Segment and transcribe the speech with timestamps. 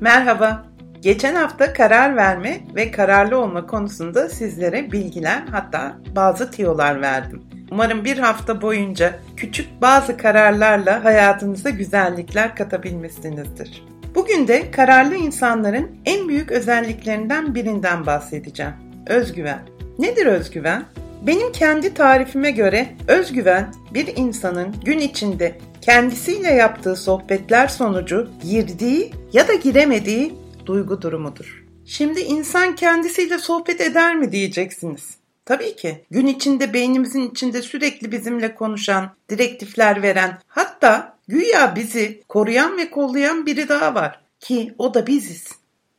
[0.00, 0.66] Merhaba.
[1.00, 7.42] Geçen hafta karar verme ve kararlı olma konusunda sizlere bilgiler hatta bazı tiyolar verdim.
[7.70, 13.84] Umarım bir hafta boyunca küçük bazı kararlarla hayatınıza güzellikler katabilmişsinizdir.
[14.14, 18.72] Bugün de kararlı insanların en büyük özelliklerinden birinden bahsedeceğim.
[19.06, 19.60] Özgüven.
[19.98, 20.84] Nedir özgüven?
[21.26, 29.48] Benim kendi tarifime göre özgüven bir insanın gün içinde kendisiyle yaptığı sohbetler sonucu girdiği ya
[29.48, 30.34] da giremediği
[30.66, 31.64] duygu durumudur.
[31.84, 35.20] Şimdi insan kendisiyle sohbet eder mi diyeceksiniz.
[35.44, 42.78] Tabii ki gün içinde beynimizin içinde sürekli bizimle konuşan, direktifler veren, hatta güya bizi koruyan
[42.78, 45.48] ve kollayan biri daha var ki o da biziz.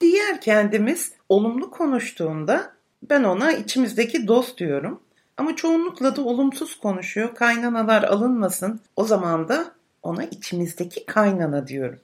[0.00, 2.72] Diğer kendimiz olumlu konuştuğunda
[3.10, 5.00] ben ona içimizdeki dost diyorum.
[5.36, 7.34] Ama çoğunlukla da olumsuz konuşuyor.
[7.34, 8.80] Kaynanalar alınmasın.
[8.96, 12.00] O zaman da ona içimizdeki kaynana diyorum.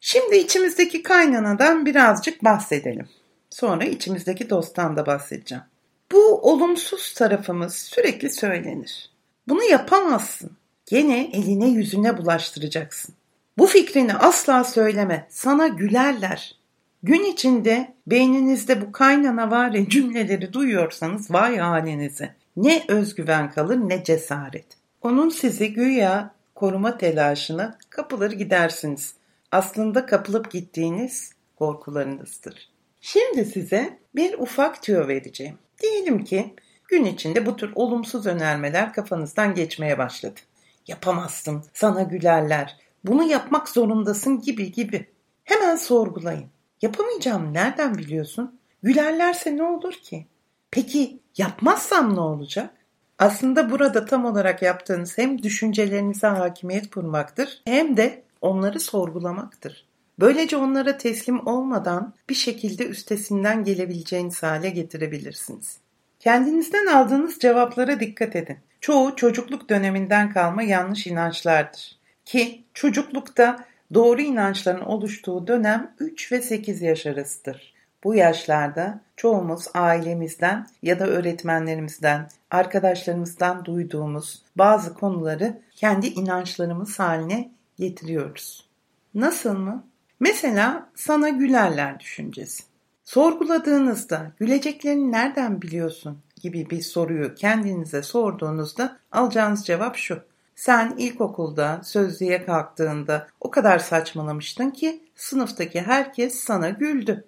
[0.00, 3.08] Şimdi içimizdeki kaynanadan birazcık bahsedelim.
[3.50, 5.64] Sonra içimizdeki dosttan da bahsedeceğim.
[6.12, 9.10] Bu olumsuz tarafımız sürekli söylenir.
[9.48, 10.50] Bunu yapamazsın.
[10.86, 13.14] Gene eline yüzüne bulaştıracaksın.
[13.58, 15.26] Bu fikrini asla söyleme.
[15.30, 16.58] Sana gülerler.
[17.02, 22.34] Gün içinde beyninizde bu kaynana var ya cümleleri duyuyorsanız vay halinize.
[22.56, 24.66] Ne özgüven kalır ne cesaret.
[25.02, 29.14] Onun sizi güya koruma telaşına kapılır gidersiniz.
[29.52, 32.68] Aslında kapılıp gittiğiniz korkularınızdır.
[33.00, 35.58] Şimdi size bir ufak tüyo vereceğim.
[35.82, 36.54] Diyelim ki
[36.88, 40.40] gün içinde bu tür olumsuz önermeler kafanızdan geçmeye başladı.
[40.86, 45.06] Yapamazsın, sana gülerler, bunu yapmak zorundasın gibi gibi.
[45.44, 46.46] Hemen sorgulayın.
[46.82, 48.60] Yapamayacağım nereden biliyorsun?
[48.82, 50.26] Gülerlerse ne olur ki?
[50.70, 52.70] Peki yapmazsam ne olacak?
[53.18, 59.88] Aslında burada tam olarak yaptığınız hem düşüncelerinize hakimiyet kurmaktır hem de onları sorgulamaktır.
[60.20, 65.78] Böylece onlara teslim olmadan bir şekilde üstesinden gelebileceğiniz hale getirebilirsiniz.
[66.20, 68.56] Kendinizden aldığınız cevaplara dikkat edin.
[68.80, 71.98] Çoğu çocukluk döneminden kalma yanlış inançlardır.
[72.24, 77.74] Ki çocuklukta doğru inançların oluştuğu dönem 3 ve 8 yaş arasıdır.
[78.04, 88.68] Bu yaşlarda çoğumuz ailemizden ya da öğretmenlerimizden, arkadaşlarımızdan duyduğumuz bazı konuları kendi inançlarımız haline getiriyoruz.
[89.14, 89.84] Nasıl mı?
[90.20, 92.64] Mesela sana gülerler düşüncesi.
[93.04, 100.22] Sorguladığınızda güleceklerini nereden biliyorsun gibi bir soruyu kendinize sorduğunuzda alacağınız cevap şu.
[100.54, 107.24] Sen ilkokulda sözlüğe kalktığında o kadar saçmalamıştın ki sınıftaki herkes sana güldü.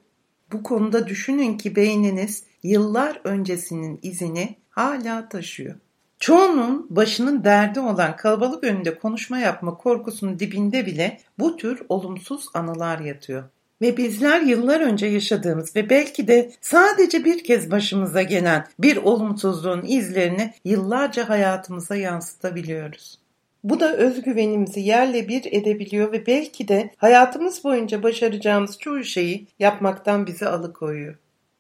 [0.52, 5.74] Bu konuda düşünün ki beyniniz yıllar öncesinin izini hala taşıyor.
[6.18, 12.98] Çoğunun başının derdi olan kalabalık önünde konuşma yapma korkusunun dibinde bile bu tür olumsuz anılar
[12.98, 13.44] yatıyor.
[13.82, 19.82] Ve bizler yıllar önce yaşadığımız ve belki de sadece bir kez başımıza gelen bir olumsuzluğun
[19.86, 23.19] izlerini yıllarca hayatımıza yansıtabiliyoruz.
[23.64, 30.26] Bu da özgüvenimizi yerle bir edebiliyor ve belki de hayatımız boyunca başaracağımız çoğu şeyi yapmaktan
[30.26, 31.14] bizi alıkoyuyor.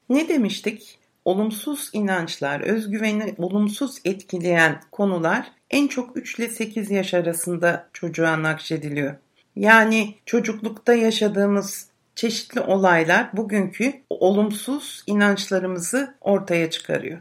[0.08, 0.98] Ne demiştik?
[1.24, 9.14] Olumsuz inançlar, özgüveni olumsuz etkileyen konular en çok 3 ile 8 yaş arasında çocuğa nakşediliyor.
[9.56, 17.20] Yani çocuklukta yaşadığımız çeşitli olaylar bugünkü olumsuz inançlarımızı ortaya çıkarıyor.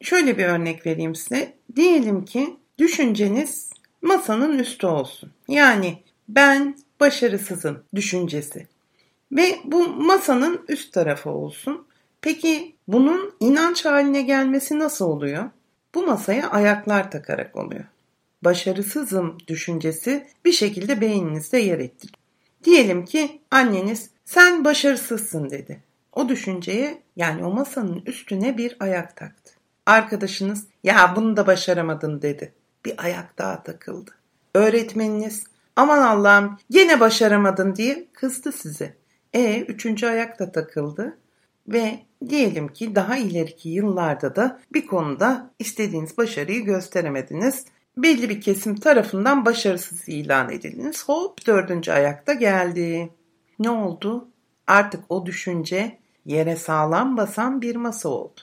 [0.00, 1.52] Şöyle bir örnek vereyim size.
[1.76, 3.70] Diyelim ki düşünceniz
[4.04, 5.30] masanın üstü olsun.
[5.48, 8.66] Yani ben başarısızım düşüncesi.
[9.32, 11.86] Ve bu masanın üst tarafı olsun.
[12.20, 15.50] Peki bunun inanç haline gelmesi nasıl oluyor?
[15.94, 17.84] Bu masaya ayaklar takarak oluyor.
[18.42, 22.08] Başarısızım düşüncesi bir şekilde beyninizde yer etti.
[22.64, 25.82] Diyelim ki anneniz sen başarısızsın dedi.
[26.12, 29.52] O düşünceye yani o masanın üstüne bir ayak taktı.
[29.86, 32.52] Arkadaşınız ya bunu da başaramadın dedi
[32.84, 34.10] bir ayak daha takıldı.
[34.54, 35.44] Öğretmeniniz
[35.76, 38.96] aman Allah'ım gene başaramadın diye kızdı size.
[39.32, 41.18] E üçüncü ayak da takıldı
[41.68, 41.98] ve
[42.28, 47.64] diyelim ki daha ileriki yıllarda da bir konuda istediğiniz başarıyı gösteremediniz.
[47.96, 51.08] Belli bir kesim tarafından başarısız ilan edildiniz.
[51.08, 53.10] Hop dördüncü ayakta geldi.
[53.58, 54.28] Ne oldu?
[54.66, 58.40] Artık o düşünce yere sağlam basan bir masa oldu.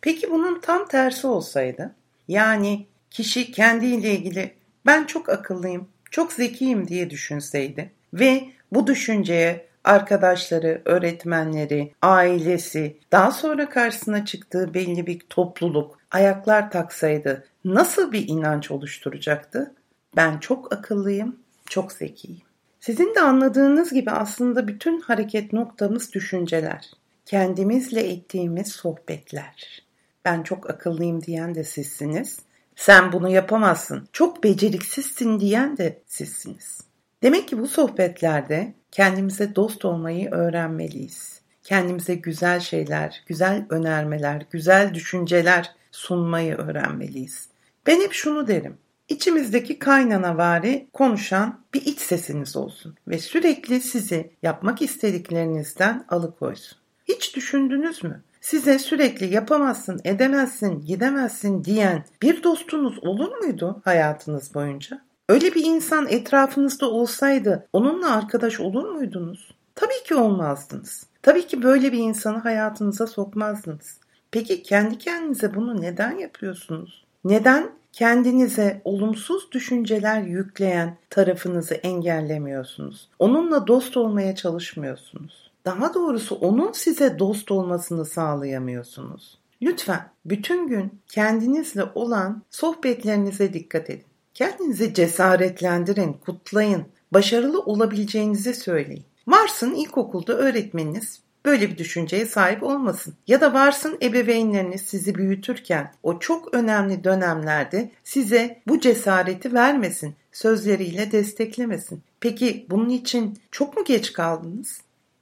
[0.00, 1.94] Peki bunun tam tersi olsaydı?
[2.28, 4.54] Yani kişi kendiyle ilgili
[4.86, 13.68] ben çok akıllıyım, çok zekiyim diye düşünseydi ve bu düşünceye arkadaşları, öğretmenleri, ailesi, daha sonra
[13.68, 19.74] karşısına çıktığı belli bir topluluk ayaklar taksaydı nasıl bir inanç oluşturacaktı?
[20.16, 21.36] Ben çok akıllıyım,
[21.66, 22.42] çok zekiyim.
[22.80, 26.90] Sizin de anladığınız gibi aslında bütün hareket noktamız düşünceler.
[27.26, 29.82] Kendimizle ettiğimiz sohbetler.
[30.24, 32.38] Ben çok akıllıyım diyen de sizsiniz.
[32.80, 36.80] Sen bunu yapamazsın, çok beceriksizsin diyen de sizsiniz.
[37.22, 41.40] Demek ki bu sohbetlerde kendimize dost olmayı öğrenmeliyiz.
[41.62, 47.48] Kendimize güzel şeyler, güzel önermeler, güzel düşünceler sunmayı öğrenmeliyiz.
[47.86, 48.78] Ben hep şunu derim.
[49.08, 56.78] İçimizdeki kaynanavari konuşan bir iç sesiniz olsun ve sürekli sizi yapmak istediklerinizden alıkoysun.
[57.04, 58.22] Hiç düşündünüz mü?
[58.40, 65.00] Size sürekli yapamazsın, edemezsin, gidemezsin diyen bir dostunuz olur muydu hayatınız boyunca?
[65.28, 69.54] Öyle bir insan etrafınızda olsaydı onunla arkadaş olur muydunuz?
[69.74, 71.06] Tabii ki olmazdınız.
[71.22, 73.98] Tabii ki böyle bir insanı hayatınıza sokmazdınız.
[74.30, 77.04] Peki kendi kendinize bunu neden yapıyorsunuz?
[77.24, 83.08] Neden kendinize olumsuz düşünceler yükleyen tarafınızı engellemiyorsunuz?
[83.18, 85.49] Onunla dost olmaya çalışmıyorsunuz.
[85.64, 89.38] Daha doğrusu onun size dost olmasını sağlayamıyorsunuz.
[89.62, 94.06] Lütfen bütün gün kendinizle olan sohbetlerinize dikkat edin.
[94.34, 99.04] Kendinizi cesaretlendirin, kutlayın, başarılı olabileceğinizi söyleyin.
[99.28, 103.14] Varsın ilkokulda öğretmeniniz böyle bir düşünceye sahip olmasın.
[103.26, 111.12] Ya da varsın ebeveynleriniz sizi büyütürken o çok önemli dönemlerde size bu cesareti vermesin, sözleriyle
[111.12, 112.02] desteklemesin.
[112.20, 114.80] Peki bunun için çok mu geç kaldınız?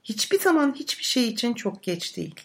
[0.09, 2.35] Hiçbir zaman hiçbir şey için çok geç değil.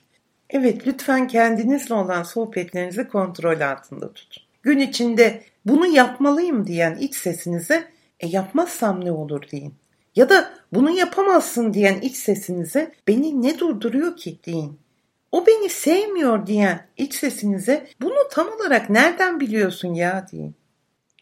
[0.51, 4.43] Evet lütfen kendinizle olan sohbetlerinizi kontrol altında tutun.
[4.63, 7.89] Gün içinde bunu yapmalıyım diyen iç sesinize
[8.21, 9.75] e yapmazsam ne olur deyin.
[10.17, 14.79] Ya da bunu yapamazsın diyen iç sesinize beni ne durduruyor ki deyin.
[15.33, 20.55] O beni sevmiyor diyen iç sesinize bunu tam olarak nereden biliyorsun ya deyin.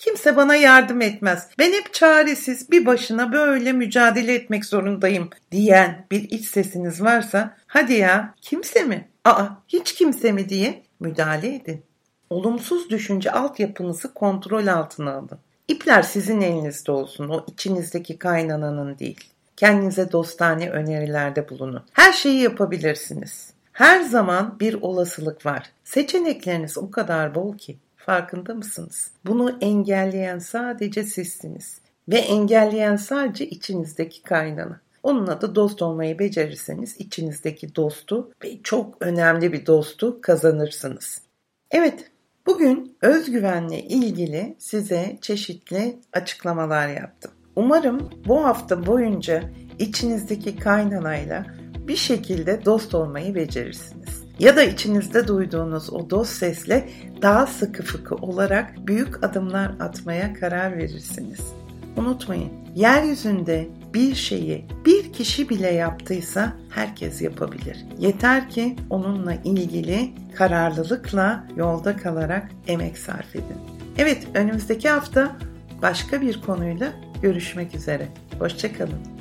[0.05, 1.49] Kimse bana yardım etmez.
[1.59, 7.93] Ben hep çaresiz bir başına böyle mücadele etmek zorundayım diyen bir iç sesiniz varsa hadi
[7.93, 9.09] ya kimse mi?
[9.25, 11.83] Aa hiç kimse mi diye müdahale edin.
[12.31, 15.39] Olumsuz düşünce altyapınızı kontrol altına alın.
[15.69, 19.21] İpler sizin elinizde olsun, o içinizdeki kaynananın değil.
[19.57, 21.83] Kendinize dostane önerilerde bulunun.
[21.93, 23.53] Her şeyi yapabilirsiniz.
[23.73, 25.71] Her zaman bir olasılık var.
[25.85, 27.79] Seçenekleriniz o kadar bol ki.
[28.07, 29.11] Farkında mısınız?
[29.27, 31.81] Bunu engelleyen sadece sizsiniz.
[32.09, 34.81] Ve engelleyen sadece içinizdeki kaynana.
[35.03, 41.23] Onunla da dost olmayı becerirseniz içinizdeki dostu ve çok önemli bir dostu kazanırsınız.
[41.71, 42.11] Evet,
[42.47, 47.33] bugün özgüvenle ilgili size çeşitli açıklamalar yaptım.
[47.57, 49.43] Umarım bu hafta boyunca
[49.79, 51.47] içinizdeki kaynanayla
[51.89, 54.22] bir şekilde dost olmayı becerirsiniz.
[54.39, 56.89] Ya da içinizde duyduğunuz o dost sesle
[57.23, 61.41] daha sıkı fıkı olarak büyük adımlar atmaya karar verirsiniz.
[61.97, 67.85] Unutmayın, yeryüzünde bir şeyi bir kişi bile yaptıysa herkes yapabilir.
[67.99, 73.59] Yeter ki onunla ilgili kararlılıkla yolda kalarak emek sarf edin.
[73.99, 75.37] Evet, önümüzdeki hafta
[75.83, 76.93] başka bir konuyla
[77.23, 78.09] görüşmek üzere.
[78.39, 79.12] Hoşçakalın.